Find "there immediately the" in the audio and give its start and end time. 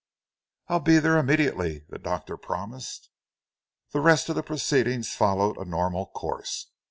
0.97-1.99